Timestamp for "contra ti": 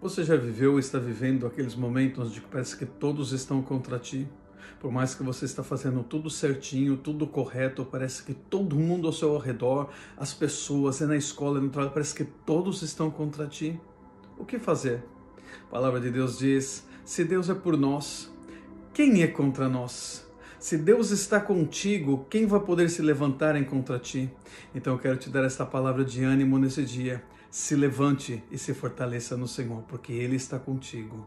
3.60-4.26, 13.10-13.78, 23.64-24.30